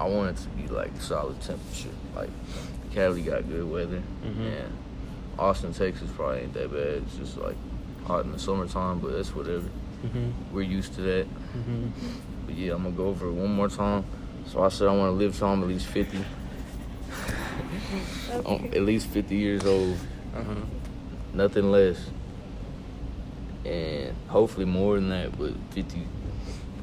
I 0.00 0.06
want 0.08 0.38
it 0.38 0.42
to 0.42 0.48
be 0.50 0.68
like 0.68 0.90
solid 1.00 1.40
temperature. 1.40 1.88
Like 2.14 2.30
Cali 2.94 3.22
got 3.22 3.48
good 3.48 3.70
weather, 3.70 4.02
Mhm. 4.24 4.38
and 4.46 4.72
Austin, 5.38 5.72
Texas 5.72 6.10
probably 6.14 6.40
ain't 6.40 6.54
that 6.54 6.70
bad. 6.70 7.02
It's 7.06 7.16
just 7.16 7.36
like 7.38 7.56
hot 8.06 8.24
in 8.24 8.32
the 8.32 8.38
summertime, 8.38 8.98
but 9.00 9.12
that's 9.12 9.34
whatever. 9.34 9.68
Mm-hmm. 10.04 10.54
We're 10.54 10.62
used 10.62 10.94
to 10.94 11.00
that. 11.02 11.26
Mm-hmm. 11.56 11.86
But 12.46 12.54
yeah, 12.56 12.74
I'm 12.74 12.82
gonna 12.84 12.96
go 12.96 13.06
over 13.06 13.28
it 13.28 13.32
one 13.32 13.52
more 13.52 13.68
time. 13.68 14.04
So 14.46 14.62
I 14.62 14.68
said 14.68 14.88
I 14.88 14.96
want 14.96 15.10
to 15.12 15.16
live 15.16 15.36
till 15.36 15.46
I'm 15.48 15.62
at 15.62 15.68
least 15.68 15.86
50. 15.86 16.18
I'm 18.32 18.46
Okay. 18.46 18.76
at 18.76 18.82
least 18.82 19.06
50 19.08 19.36
years 19.36 19.64
old, 19.64 19.96
Uh-huh. 20.34 20.54
nothing 21.34 21.70
less. 21.70 21.98
And 23.64 24.14
hopefully 24.28 24.66
more 24.66 24.96
than 24.96 25.10
that, 25.10 25.38
but 25.38 25.52
50, 25.70 26.02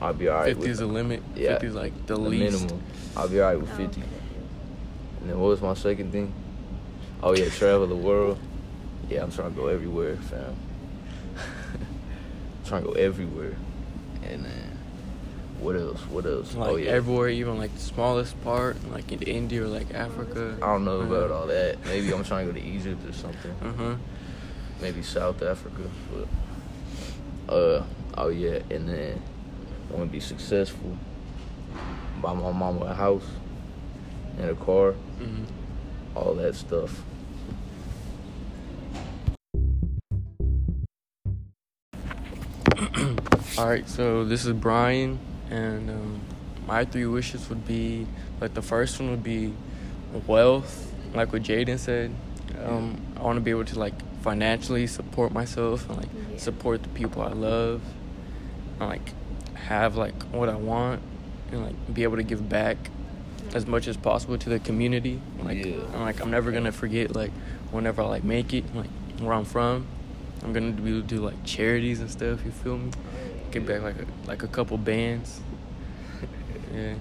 I'll 0.01 0.13
be 0.13 0.29
alright. 0.29 0.55
Fifty 0.55 0.69
is 0.69 0.77
the 0.79 0.85
limit. 0.85 1.21
Yeah. 1.35 1.53
Fifty 1.53 1.67
is 1.67 1.75
like 1.75 1.93
the, 2.07 2.13
the 2.15 2.19
least. 2.21 2.61
minimum. 2.63 2.81
I'll 3.17 3.27
be 3.27 3.41
alright 3.41 3.59
with 3.59 3.69
Oh, 3.73 3.75
50. 3.75 3.99
okay. 4.01 4.09
And 5.21 5.29
then 5.29 5.39
what 5.39 5.47
was 5.49 5.61
my 5.61 5.73
second 5.73 6.11
thing? 6.13 6.31
Oh 7.21 7.35
yeah, 7.35 7.49
travel 7.49 7.85
the 7.87 7.95
world. 7.97 8.39
Yeah, 9.09 9.23
I'm 9.23 9.31
trying 9.31 9.49
to 9.53 9.55
go 9.59 9.67
everywhere, 9.67 10.15
fam. 10.15 10.55
trying 12.65 12.83
to 12.83 12.89
go 12.89 12.93
everywhere. 12.93 13.55
And 14.23 14.45
then 14.45 14.77
what 15.59 15.75
else? 15.75 15.99
What 16.07 16.25
else? 16.25 16.53
Like 16.55 16.69
oh 16.71 16.75
yeah. 16.77 16.91
everywhere, 16.91 17.29
even 17.29 17.57
like 17.57 17.73
the 17.73 17.79
smallest 17.81 18.39
part, 18.43 18.77
like 18.91 19.11
in 19.11 19.21
India 19.23 19.63
or 19.63 19.67
like 19.67 19.93
Africa. 19.93 20.55
I 20.61 20.65
don't 20.67 20.85
know 20.85 21.01
about 21.01 21.31
Uh-huh. 21.31 21.39
all 21.41 21.47
that. 21.47 21.77
Maybe 21.85 22.11
I'm 22.13 22.23
trying 22.23 22.47
to 22.47 22.53
go 22.53 22.59
to 22.59 22.65
Egypt 22.65 23.07
or 23.07 23.13
something. 23.13 23.51
Uh 23.61 23.73
huh. 23.73 23.95
Maybe 24.81 25.01
South 25.03 25.41
Africa. 25.41 25.83
But 26.13 27.53
uh 27.53 27.83
oh 28.17 28.29
yeah, 28.29 28.59
and 28.69 28.87
then 28.87 29.21
I 29.91 29.95
want 29.97 30.09
to 30.09 30.11
be 30.13 30.19
successful. 30.19 30.97
Buy 32.21 32.33
my 32.33 32.51
mama 32.51 32.81
a 32.85 32.93
house 32.93 33.25
and 34.37 34.49
a 34.49 34.55
car, 34.55 34.91
hmm 34.93 35.43
all 36.15 36.33
that 36.35 36.55
stuff. 36.55 37.01
All 43.57 43.67
right, 43.67 43.87
so 43.89 44.23
this 44.23 44.45
is 44.45 44.53
Brian, 44.53 45.19
and 45.49 45.89
um, 45.89 46.21
my 46.65 46.85
three 46.85 47.05
wishes 47.05 47.49
would 47.49 47.67
be 47.67 48.07
like 48.39 48.53
the 48.53 48.61
first 48.61 48.99
one 48.99 49.09
would 49.11 49.23
be 49.23 49.53
wealth, 50.27 50.89
like 51.13 51.33
what 51.33 51.43
Jaden 51.43 51.77
said. 51.77 52.13
Um, 52.63 53.01
I 53.17 53.23
want 53.23 53.35
to 53.37 53.41
be 53.41 53.51
able 53.51 53.65
to 53.65 53.79
like 53.79 53.95
financially 54.21 54.87
support 54.87 55.33
myself 55.33 55.87
and 55.89 55.97
like 55.97 56.07
Yeah. 56.31 56.37
support 56.37 56.83
the 56.83 56.89
people 56.89 57.21
I 57.21 57.33
love, 57.33 57.81
and 58.79 58.89
like 58.89 59.11
have 59.55 59.97
like 59.97 60.23
what 60.31 60.47
I 60.47 60.55
want, 60.55 61.01
and 61.51 61.65
like 61.65 61.93
be 61.93 62.03
able 62.03 62.15
to 62.17 62.23
give 62.23 62.47
back 62.47 62.77
as 63.53 63.65
much 63.67 63.87
as 63.89 63.97
possible 63.97 64.37
to 64.37 64.49
the 64.49 64.59
community. 64.59 65.19
Like, 65.43 65.65
Yeah. 65.65 65.73
and, 65.93 66.01
like 66.01 66.21
I'm 66.21 66.31
never 66.31 66.51
gonna 66.51 66.71
forget 66.71 67.13
like 67.13 67.31
whenever 67.71 68.03
I 68.03 68.05
like 68.05 68.23
make 68.23 68.53
it, 68.53 68.63
like 68.73 68.89
where 69.19 69.33
I'm 69.33 69.43
from. 69.45 69.85
I'm 70.43 70.53
gonna 70.53 70.71
be 70.71 70.89
able 70.91 71.01
to 71.01 71.07
do 71.07 71.17
like 71.21 71.43
charities 71.43 71.99
and 71.99 72.09
stuff. 72.09 72.43
You 72.45 72.51
feel 72.51 72.77
me? 72.77 72.91
Get 73.51 73.65
back 73.65 73.81
like 73.81 73.95
a, 73.99 74.05
like 74.27 74.43
a 74.43 74.47
couple 74.47 74.77
bands. 74.77 75.41
Yeah. 76.73 76.93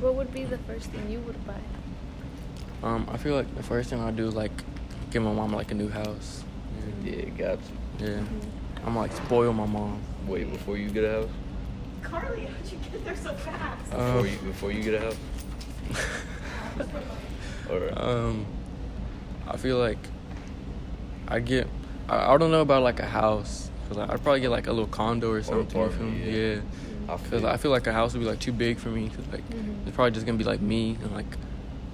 What 0.00 0.16
would 0.16 0.34
be 0.34 0.44
the 0.44 0.58
first 0.58 0.90
thing 0.90 1.10
you 1.10 1.20
would 1.20 1.46
buy? 1.46 1.54
Um, 2.82 3.08
I 3.10 3.16
feel 3.16 3.34
like 3.34 3.52
the 3.56 3.62
first 3.62 3.88
thing 3.88 4.00
I'll 4.00 4.12
do 4.12 4.28
is 4.28 4.34
like 4.34 4.52
give 5.10 5.22
my 5.22 5.32
mom 5.32 5.52
like 5.54 5.70
a 5.70 5.74
new 5.74 5.88
house. 5.88 6.44
Yeah, 7.02 7.24
got 7.30 7.58
you. 7.98 8.06
Yeah. 8.06 8.20
I'm 8.84 8.94
like 8.94 9.12
spoil 9.12 9.54
my 9.54 9.64
mom. 9.64 9.98
Wait, 10.26 10.50
before 10.52 10.76
you 10.76 10.90
get 10.90 11.04
a 11.04 11.10
house? 11.22 11.30
Carly, 12.02 12.44
how'd 12.44 12.70
you 12.70 12.78
get 12.92 13.04
there 13.04 13.16
so 13.16 13.32
fast? 13.34 13.92
Uh, 13.94 13.96
Before 14.22 14.26
you 14.26 14.38
before 14.38 14.72
you 14.72 14.82
get 14.82 14.94
a 14.94 15.00
house? 15.00 15.16
Or 17.70 17.90
Um, 17.98 18.46
I 19.46 19.56
feel 19.56 19.78
like 19.78 19.98
I 21.28 21.40
get. 21.40 21.66
I, 22.08 22.34
I 22.34 22.38
don't 22.38 22.50
know 22.50 22.60
about 22.62 22.82
like 22.82 23.00
a 23.00 23.06
house. 23.06 23.70
Cause 23.88 23.96
like, 23.96 24.10
I'd 24.10 24.22
probably 24.22 24.40
get 24.40 24.50
like 24.50 24.66
a 24.66 24.72
little 24.72 24.88
condo 24.88 25.30
or 25.30 25.42
something. 25.42 25.64
you 25.64 25.70
feel 25.70 25.82
apartment, 25.84 26.24
yeah. 26.24 26.32
Yeah. 26.54 26.60
I 27.08 27.16
Cause 27.16 27.20
feel 27.28 27.46
I 27.46 27.56
feel 27.56 27.70
like 27.70 27.86
a 27.86 27.92
house 27.92 28.12
would 28.12 28.20
be 28.20 28.26
like 28.26 28.38
too 28.40 28.52
big 28.52 28.78
for 28.78 28.90
me. 28.90 29.08
Cause 29.08 29.24
like 29.32 29.48
Mhm. 29.50 29.86
it's 29.86 29.94
probably 29.94 30.10
just 30.12 30.26
gonna 30.26 30.36
be 30.38 30.44
like 30.44 30.60
me 30.60 30.96
and 31.02 31.12
like 31.14 31.36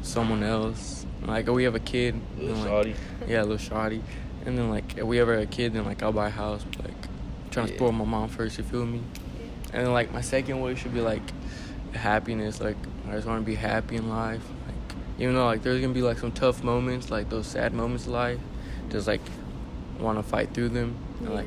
someone 0.03 0.43
else. 0.43 1.07
Like, 1.25 1.49
oh, 1.49 1.53
we 1.55 1.65
have 1.65 1.75
a 1.75 1.81
kid. 1.81 2.17
little 2.37 2.55
and, 2.55 2.61
like, 2.65 2.69
shoddy. 2.71 2.95
Yeah, 3.29 3.41
a 3.41 3.45
little 3.45 3.57
shoddy. 3.59 4.03
And 4.45 4.59
then 4.59 4.71
like 4.71 4.99
if 4.99 5.05
we 5.05 5.21
ever 5.21 5.35
have 5.35 5.43
a 5.45 5.47
kid, 5.47 5.73
then 5.73 5.85
like 5.85 6.03
I'll 6.03 6.13
buy 6.13 6.27
a 6.27 6.31
house. 6.31 6.65
But, 6.77 6.87
like 6.87 6.95
trying 7.51 7.67
to 7.67 7.73
Yeah. 7.73 7.79
spoil 7.79 7.93
my 7.93 8.05
mom 8.05 8.29
first. 8.29 8.59
You 8.59 8.65
feel 8.65 8.85
me? 8.85 8.99
Yeah. 9.01 9.79
And 9.79 9.87
then 9.87 9.93
like 9.93 10.13
my 10.13 10.21
second 10.21 10.61
wish 10.61 10.83
should 10.83 10.93
be 10.95 11.01
like 11.01 11.23
happiness. 11.93 12.61
Like 12.61 12.77
I 13.09 13.13
just 13.13 13.27
want 13.27 13.41
to 13.41 13.47
be 13.47 13.55
happy 13.55 13.97
in 13.97 14.09
life. 14.09 14.43
Like 14.67 14.97
even 15.19 15.35
though 15.35 15.45
like 15.47 15.63
there's 15.63 15.81
gonna 15.81 15.95
be 15.95 16.03
like 16.03 16.19
some 16.19 16.33
tough 16.33 16.63
moments, 16.65 17.11
like 17.11 17.31
those 17.31 17.47
sad 17.47 17.73
moments 17.73 18.07
in 18.07 18.13
life, 18.13 18.39
just 18.91 19.07
like 19.07 19.21
want 20.05 20.19
to 20.19 20.23
fight 20.23 20.55
through 20.55 20.71
them. 20.71 20.97
And, 21.21 21.35
like 21.35 21.47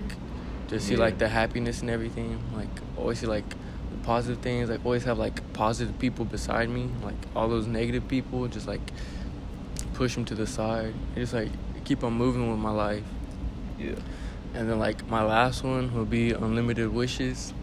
just 0.67 0.87
see 0.87 0.93
Yeah. 0.95 0.99
like 0.99 1.17
the 1.17 1.27
happiness 1.29 1.81
and 1.81 1.89
everything. 1.89 2.39
Like 2.55 2.67
always 2.97 3.19
see 3.19 3.27
like 3.27 3.49
the 3.49 3.97
positive 4.03 4.39
things. 4.39 4.69
Like 4.69 4.83
always 4.85 5.03
have 5.05 5.17
like 5.17 5.53
positive 5.53 5.97
people 5.99 6.25
beside 6.25 6.69
me. 6.69 6.89
Like 7.03 7.15
all 7.35 7.47
those 7.47 7.67
negative 7.67 8.07
people, 8.07 8.47
just 8.47 8.67
like 8.67 8.81
push 9.93 10.15
them 10.15 10.25
to 10.25 10.35
the 10.35 10.47
side. 10.47 10.93
And 11.15 11.15
just 11.15 11.33
like 11.33 11.49
keep 11.85 12.03
on 12.03 12.13
moving 12.13 12.49
with 12.49 12.59
my 12.59 12.71
life. 12.71 13.03
Yeah. 13.79 13.93
And 14.53 14.69
then 14.69 14.79
like 14.79 15.07
my 15.07 15.23
last 15.23 15.63
one 15.63 15.93
will 15.93 16.05
be 16.05 16.31
unlimited 16.31 16.89
wishes. 16.93 17.53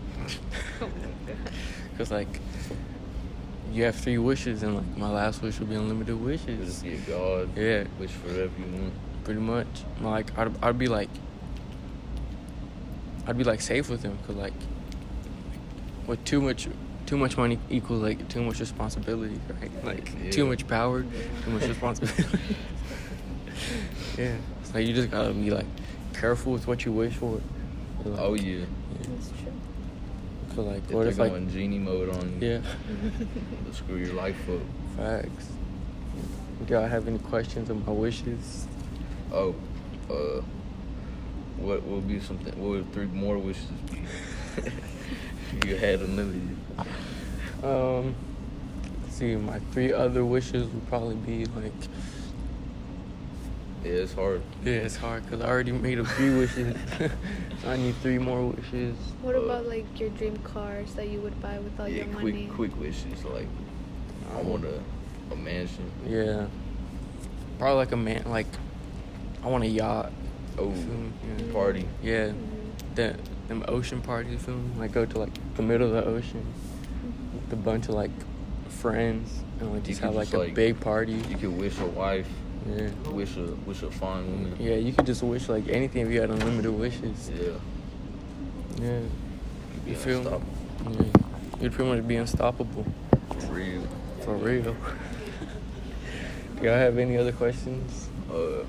Oh 0.81 0.87
my 0.87 0.87
god. 0.87 1.37
Cause 1.99 2.11
like 2.11 2.41
you 3.73 3.83
have 3.85 3.97
three 3.97 4.19
wishes, 4.19 4.63
and 4.63 4.77
like 4.77 4.97
my 4.97 5.11
last 5.11 5.43
wish 5.43 5.59
will 5.59 5.67
be 5.67 5.75
unlimited 5.75 6.21
wishes. 6.21 6.67
Just 6.67 6.83
be 6.85 6.95
a 6.95 6.97
god. 6.99 7.57
Yeah, 7.57 7.85
Wish 7.99 8.11
for 8.13 8.29
whatever 8.29 8.53
you 8.59 8.67
want. 8.81 8.93
Pretty 9.25 9.41
much. 9.41 9.67
Like 10.01 10.37
I'd 10.39 10.53
I'd 10.63 10.79
be 10.79 10.87
like 10.87 11.09
I'd 13.27 13.39
be 13.39 13.45
like 13.45 13.61
safe 13.61 13.89
with 13.89 14.03
him, 14.03 14.19
cause 14.27 14.37
like 14.37 14.53
with 16.07 16.23
too 16.25 16.41
much 16.41 16.69
too 17.07 17.17
much 17.17 17.37
money 17.37 17.59
equals 17.71 18.03
like 18.03 18.29
too 18.29 18.43
much 18.43 18.61
responsibility, 18.61 19.39
right? 19.61 19.85
Like 19.85 20.11
Yeah. 20.23 20.31
too 20.31 20.47
much 20.47 20.67
power, 20.69 21.03
too 21.03 21.51
much 21.51 21.65
responsibility. 21.67 22.39
yeah, 24.19 24.37
it's 24.61 24.75
like 24.75 24.87
you 24.87 24.95
just 24.95 25.11
gotta 25.11 25.33
be 25.33 25.51
like 25.51 25.67
careful 26.13 26.53
with 26.53 26.67
what 26.67 26.85
you 26.85 26.93
wish 26.93 27.15
for. 27.15 27.41
Like, 28.05 28.21
Oh 28.21 28.35
yeah. 28.35 28.59
yeah. 28.59 28.65
That's 29.09 29.29
true. 29.31 29.53
Cause 30.51 30.59
like 30.67 30.83
If 30.89 30.93
what 30.93 31.07
if 31.07 31.19
like 31.19 31.31
going 31.33 31.51
genie 31.51 31.79
mode 31.79 32.11
on 32.11 32.41
you, 32.41 32.49
yeah. 32.49 32.59
they'll 33.65 33.73
screw 33.75 33.97
your 33.97 34.15
life 34.15 34.37
up. 34.49 34.61
Facts. 34.97 35.49
Do 36.67 36.75
y'all 36.75 36.87
have 36.87 37.09
any 37.09 37.19
questions 37.19 37.69
on 37.71 37.85
my 37.85 37.93
wishes? 37.93 38.67
Oh, 39.35 39.53
uh, 40.11 40.43
what 41.59 41.83
would 41.83 42.07
be 42.07 42.21
something? 42.21 42.53
What 42.57 42.69
would 42.71 42.93
three 42.93 43.07
more 43.07 43.37
wishes 43.37 43.67
be? 43.91 44.03
you 45.69 45.75
had 45.77 46.01
unlimited. 46.03 46.57
Um, 47.65 48.15
see, 49.11 49.35
my 49.35 49.59
three 49.73 49.93
other 49.93 50.25
wishes 50.25 50.69
would 50.69 50.87
probably 50.87 51.17
be 51.17 51.47
like, 51.47 51.73
Yeah, 53.85 53.91
it's 53.93 54.15
hard. 54.15 54.41
yeah, 54.65 54.73
it's 54.75 54.97
hard 54.97 55.25
because 55.25 55.41
I 55.41 55.49
already 55.49 55.73
made 55.73 55.99
a 55.99 56.05
few 56.05 56.39
wishes. 56.39 56.77
so 56.97 57.11
I 57.71 57.77
need 57.77 57.97
three 57.97 58.19
more 58.19 58.47
wishes. 58.47 58.95
What 59.21 59.35
Uh, 59.35 59.41
about 59.41 59.67
like 59.67 59.99
your 59.99 60.11
dream 60.11 60.37
cars 60.45 60.95
that 60.95 61.09
you 61.09 61.21
would 61.23 61.41
buy 61.43 61.59
with 61.59 61.79
all 61.81 61.89
yeah, 61.89 62.05
your 62.05 62.15
quick, 62.15 62.35
money? 62.35 62.47
quick 62.55 62.81
wishes. 62.81 63.25
Like, 63.25 63.49
I 64.37 64.43
want 64.43 64.65
a, 64.65 64.81
a 65.33 65.37
mansion. 65.37 65.91
Yeah. 66.07 66.47
Probably 67.59 67.77
like 67.79 67.91
a 67.93 67.97
man, 67.97 68.23
like, 68.29 68.47
I 69.45 69.49
want 69.49 69.63
a 69.65 69.69
yacht. 69.69 70.11
Oh? 70.59 70.73
Yeah. 70.73 71.53
party. 71.53 71.87
Yeah. 72.03 72.33
The, 72.95 73.17
them 73.49 73.65
ocean 73.69 74.01
parties, 74.01 74.33
you 74.33 74.39
feel 74.39 74.57
me? 74.57 74.71
Like 74.79 74.93
go 74.93 75.05
to 75.05 75.19
like 75.19 75.33
the 75.57 75.63
middle 75.63 75.87
of 75.89 75.93
the 75.93 76.11
ocean 76.11 76.45
with 77.35 77.53
a 77.53 77.57
bunch 77.57 77.89
of 77.89 77.95
like 77.95 78.11
friends 78.69 79.43
and 79.61 79.73
like 79.73 79.83
just 79.85 80.01
have 80.01 80.15
like 80.15 80.27
just, 80.29 80.35
a 80.35 80.39
like- 80.39 80.55
big 80.55 80.81
party. 80.81 81.13
You 81.29 81.37
could 81.37 81.59
wish 81.59 81.79
a 81.79 81.87
wife. 81.87 82.29
Yeah. 82.67 82.89
Wish 83.11 83.37
a 83.37 83.45
wish 83.67 83.83
a 83.83 83.91
fine 83.91 84.25
woman. 84.31 84.57
Yeah, 84.59 84.77
you 84.77 84.95
could 84.95 85.05
just 85.05 85.23
wish 85.23 85.51
like 85.51 85.69
anything 85.69 86.07
if 86.07 86.11
you 86.11 86.23
had 86.23 86.31
unlimited 86.31 86.73
wishes. 86.73 87.31
Yeah. 87.31 87.51
Yeah. 88.81 89.01
You'd 89.01 89.85
be 89.85 89.91
You 89.91 89.97
feel. 89.97 90.43
Yeah. 90.91 91.03
You'd 91.61 91.73
pretty 91.73 91.91
much 91.91 92.09
be 92.09 92.17
unstoppable. 92.17 92.87
For 93.39 93.47
real. 93.53 93.87
For 94.23 94.35
real. 94.37 94.75
Do 96.57 96.65
y'all 96.65 96.75
have 96.79 96.97
any 96.97 97.19
other 97.19 97.33
questions? 97.33 98.09
Uh. 98.33 98.65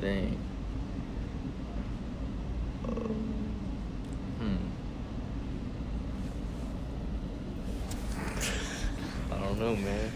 Dang. 0.00 0.38
Hmm. 4.38 4.56
I 9.32 9.38
don't 9.38 9.58
know, 9.58 9.76
man. 9.76 10.12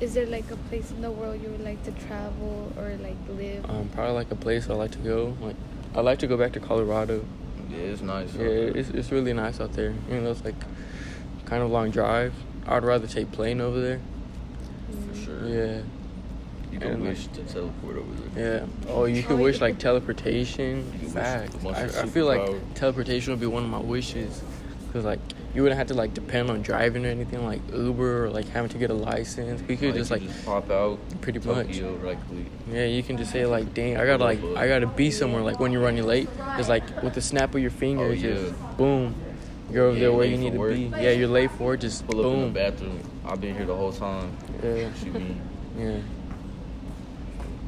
Is 0.00 0.14
there 0.14 0.26
like 0.26 0.50
a 0.50 0.56
place 0.68 0.90
in 0.90 1.00
the 1.00 1.10
world 1.10 1.40
you 1.42 1.48
would 1.50 1.64
like 1.64 1.82
to 1.84 1.92
travel 2.06 2.72
or 2.76 2.96
like 3.02 3.16
live? 3.28 3.68
Um, 3.70 3.88
probably 3.94 4.14
like 4.14 4.30
a 4.30 4.36
place 4.36 4.68
I 4.68 4.74
like 4.74 4.90
to 4.92 4.98
go. 4.98 5.36
Like 5.40 5.56
I 5.94 6.00
like 6.00 6.18
to 6.20 6.26
go 6.26 6.36
back 6.36 6.52
to 6.52 6.60
Colorado. 6.60 7.24
Yeah, 7.70 7.76
it's 7.78 8.02
nice. 8.02 8.30
out 8.34 8.40
Yeah, 8.40 8.46
there. 8.46 8.76
it's 8.76 8.90
it's 8.90 9.12
really 9.12 9.32
nice 9.32 9.60
out 9.60 9.72
there. 9.72 9.94
You 10.10 10.20
know, 10.20 10.30
it's 10.30 10.44
like 10.44 10.56
kind 11.46 11.62
of 11.62 11.70
long 11.70 11.90
drive. 11.90 12.34
I'd 12.66 12.82
rather 12.84 13.06
take 13.06 13.30
plane 13.32 13.60
over 13.60 13.80
there. 13.80 14.00
for 15.10 15.16
sure. 15.16 15.46
Yeah. 15.48 15.80
You 16.74 16.80
can 16.80 16.90
And, 16.90 17.00
like- 17.04 17.10
wish 17.10 17.26
to 17.28 17.42
teleport 17.44 17.98
over 17.98 18.14
there. 18.34 18.66
Yeah. 18.86 18.90
Oh, 18.92 19.04
you 19.04 19.22
could 19.22 19.38
wish 19.38 19.60
like 19.60 19.78
teleportation. 19.78 20.82
Facts. 21.12 21.64
I, 21.64 22.02
I 22.02 22.06
feel 22.06 22.26
like 22.26 22.74
teleportation 22.74 23.32
would 23.32 23.38
be 23.40 23.46
one 23.46 23.62
of 23.62 23.70
my 23.70 23.78
wishes, 23.78 24.42
cause 24.92 25.04
like 25.04 25.20
you 25.54 25.62
wouldn't 25.62 25.78
have 25.78 25.86
to 25.86 25.94
like 25.94 26.14
depend 26.14 26.50
on 26.50 26.62
driving 26.62 27.06
or 27.06 27.10
anything 27.10 27.44
like 27.44 27.60
Uber 27.72 28.24
or 28.24 28.30
like 28.30 28.48
having 28.48 28.70
to 28.70 28.78
get 28.78 28.90
a 28.90 28.94
license. 28.94 29.62
We 29.68 29.76
could 29.76 29.90
Like, 29.90 29.94
just 29.98 30.10
like 30.10 30.22
just 30.22 30.44
pop 30.44 30.68
out. 30.68 30.98
pretty 31.20 31.38
much. 31.46 31.68
Tokyo, 31.68 31.94
right 31.94 32.18
quick. 32.28 32.46
Yeah, 32.72 32.86
you 32.86 33.04
can 33.04 33.16
just 33.18 33.30
say 33.30 33.46
like, 33.46 33.72
dang, 33.72 33.96
I 33.96 34.04
gotta 34.04 34.24
like, 34.24 34.42
I 34.56 34.66
gotta 34.66 34.88
be 34.88 35.12
somewhere. 35.12 35.42
Like 35.42 35.60
when 35.60 35.70
you're 35.70 35.82
running 35.82 36.04
late, 36.04 36.28
it's 36.58 36.68
like 36.68 37.04
with 37.04 37.14
the 37.14 37.20
snap 37.22 37.54
of 37.54 37.60
your 37.60 37.70
finger, 37.70 38.06
Oh, 38.06 38.10
it's 38.10 38.20
just 38.22 38.76
boom, 38.76 39.14
you're 39.70 39.84
over 39.86 39.94
Yeah, 39.96 40.00
there 40.08 40.12
where 40.12 40.26
you 40.26 40.38
need 40.38 40.54
to 40.54 40.58
work. 40.58 40.74
be. 40.74 40.90
Yeah, 40.98 41.10
you're 41.12 41.28
late 41.28 41.52
for 41.52 41.74
it. 41.74 41.80
Just 41.82 42.04
Pull 42.08 42.18
up 42.18 42.26
in 42.26 42.32
the 42.40 42.44
boom. 42.46 42.52
bathroom. 42.52 43.00
I've 43.24 43.40
been 43.40 43.54
here 43.56 43.64
the 43.66 43.76
whole 43.76 43.92
time. 43.92 44.36
Yeah, 44.60 44.88
What 44.88 45.06
you 45.06 45.12
mean? 45.12 45.40
yeah. 45.78 45.98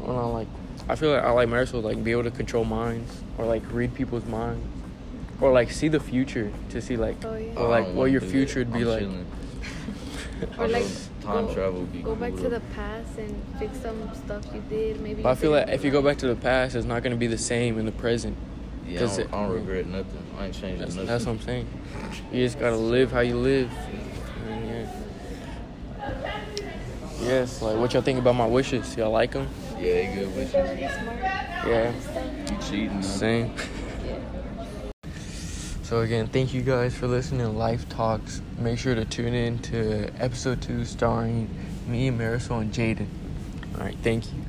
Well, 0.00 0.18
I 0.18 0.24
like, 0.26 0.48
I 0.88 0.94
feel 0.96 1.12
like 1.12 1.22
I 1.24 1.30
like 1.30 1.48
Marisol 1.48 1.82
like 1.82 2.02
be 2.02 2.12
able 2.12 2.24
to 2.24 2.30
control 2.30 2.64
minds 2.64 3.12
or 3.38 3.44
like 3.46 3.62
read 3.72 3.94
people's 3.94 4.24
minds 4.26 4.64
or 5.40 5.52
like 5.52 5.70
see 5.70 5.88
the 5.88 6.00
future 6.00 6.52
to 6.70 6.80
see 6.80 6.96
like, 6.96 7.16
Oh, 7.24 7.36
yeah. 7.36 7.54
or 7.56 7.68
like 7.68 7.86
oh, 7.86 7.92
what 7.94 8.10
your 8.10 8.20
future 8.20 8.60
would 8.60 8.72
be 8.72 8.80
I'm 8.82 8.86
like. 8.88 9.08
Or 10.58 10.68
like 10.68 10.84
time 11.22 11.46
go, 11.46 11.54
travel 11.54 11.82
be 11.84 12.02
go 12.02 12.14
back 12.14 12.34
to 12.36 12.50
the 12.50 12.60
past 12.74 13.16
and 13.16 13.42
fix 13.58 13.78
some 13.80 14.10
stuff 14.14 14.44
you 14.54 14.62
did. 14.68 15.00
Maybe. 15.00 15.22
But 15.22 15.30
I 15.30 15.34
feel 15.34 15.50
like 15.50 15.68
if 15.68 15.82
you 15.82 15.90
go 15.90 16.02
back 16.02 16.18
to 16.18 16.26
the 16.26 16.36
past, 16.36 16.74
it's 16.76 16.84
not 16.84 17.02
gonna 17.02 17.16
be 17.16 17.26
the 17.26 17.38
same 17.38 17.78
in 17.78 17.86
the 17.86 17.92
present. 17.92 18.36
Yeah, 18.86 18.98
I 18.98 19.00
'Cause 19.00 19.16
don't, 19.16 19.26
it- 19.26 19.32
I 19.34 19.42
don't 19.46 19.52
regret 19.54 19.86
nothing. 19.86 20.22
I 20.38 20.44
ain't 20.44 20.54
changing 20.54 20.78
That's, 20.80 20.94
nothing. 20.94 21.06
that's 21.08 21.24
what 21.24 21.32
I'm 21.32 21.40
saying. 21.40 21.66
You 22.30 22.44
just 22.44 22.60
gotta 22.60 22.76
live 22.76 23.12
how 23.12 23.20
you 23.20 23.36
live. 23.38 23.70
And 24.46 24.66
yeah. 24.68 26.32
Yes, 27.22 27.62
like 27.62 27.78
what 27.78 27.94
y'all 27.94 28.02
think 28.02 28.18
about 28.18 28.34
my 28.34 28.46
wishes? 28.46 28.94
Y'all 28.94 29.10
like 29.10 29.32
them? 29.32 29.48
Yeah, 29.78 30.00
you 30.00 30.14
good 30.14 30.36
with 30.36 30.54
you. 30.54 30.60
Yeah. 31.70 31.92
You 32.50 32.56
cheating? 32.62 33.02
Same. 33.02 33.52
So 35.82 36.00
again, 36.00 36.26
thank 36.28 36.52
you 36.54 36.62
guys 36.62 36.96
for 36.96 37.06
listening 37.06 37.42
to 37.42 37.48
Life 37.48 37.88
Talks. 37.88 38.40
Make 38.58 38.78
sure 38.78 38.94
to 38.94 39.04
tune 39.04 39.34
in 39.34 39.58
to 39.60 40.10
episode 40.18 40.62
two 40.62 40.84
starring 40.84 41.48
me, 41.86 42.10
Marisol, 42.10 42.60
and 42.62 42.72
Jaden. 42.72 43.06
All 43.78 43.84
right, 43.84 43.96
thank 44.02 44.26
you. 44.32 44.42